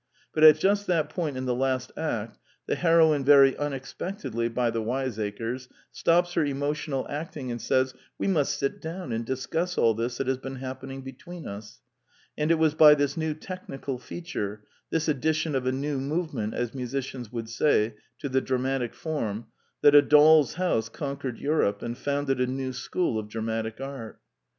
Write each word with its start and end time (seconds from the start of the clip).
But 0.33 0.43
at 0.43 0.57
just 0.57 0.87
that 0.87 1.09
point 1.11 1.37
in 1.37 1.45
the 1.45 1.53
last 1.53 1.91
act, 1.95 2.39
the 2.65 2.73
heroine 2.73 3.23
very 3.23 3.55
unexpectedly 3.55 4.49
(by 4.49 4.71
the 4.71 4.81
wiseacres) 4.81 5.69
stops 5.91 6.33
her 6.33 6.43
emotional 6.43 7.05
acting 7.07 7.51
and 7.51 7.61
says:" 7.61 7.93
We 8.17 8.25
must 8.25 8.57
sit 8.57 8.81
down 8.81 9.11
and 9.11 9.23
discuss 9.23 9.77
all 9.77 9.93
this 9.93 10.17
that 10.17 10.25
has 10.25 10.39
been 10.39 10.55
happening 10.55 11.03
between 11.03 11.45
us." 11.47 11.81
And 12.35 12.49
it 12.49 12.57
was 12.57 12.73
by 12.73 12.95
this 12.95 13.15
new 13.15 13.35
technical 13.35 13.99
feature: 13.99 14.63
this 14.89 15.07
addition 15.07 15.53
of 15.53 15.67
a 15.67 15.71
new 15.71 15.99
movement, 15.99 16.55
as 16.55 16.73
musicians 16.73 17.31
would 17.31 17.47
say, 17.47 17.93
to 18.17 18.27
the 18.27 18.41
dramatic 18.41 18.95
form, 18.95 19.49
that 19.83 19.93
A 19.93 20.01
Doll's 20.01 20.55
House 20.55 20.89
con 20.89 21.15
quered 21.17 21.37
Europe 21.39 21.83
and 21.83 21.95
founded 21.95 22.41
a 22.41 22.47
new 22.47 22.73
school 22.73 23.19
of 23.19 23.29
dramatic 23.29 23.79
art. 23.79 24.19